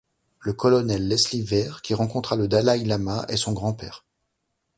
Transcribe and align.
Le 0.39 0.51
colonel 0.53 1.07
Leslie 1.07 1.43
Weir 1.43 1.83
qui 1.83 1.93
rencontra 1.93 2.35
le 2.35 2.47
dalaï-lama 2.47 3.23
est 3.27 3.37
son 3.37 3.53
grand-père. 3.53 4.03